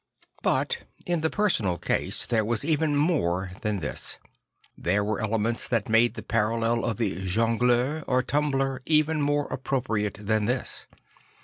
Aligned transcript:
But 0.41 0.85
in 1.05 1.21
the 1.21 1.29
personal 1.29 1.77
case 1.77 2.25
there 2.25 2.43
was 2.43 2.65
even 2.65 2.95
more 2.95 3.51
than 3.61 3.81
this; 3.81 4.17
there 4.75 5.03
were 5.03 5.21
elements 5.21 5.67
that 5.67 5.89
make 5.89 6.15
the 6.15 6.23
parallel 6.23 6.83
of 6.85 6.97
the 6.97 7.23
Jongleur 7.23 8.03
or 8.07 8.23
Tumbler 8.23 8.81
even 8.87 9.21
more 9.21 9.45
appropriate 9.49 10.17
than 10.19 10.45
this. 10.45 10.87